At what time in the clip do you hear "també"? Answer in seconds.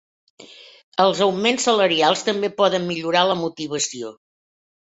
2.31-2.51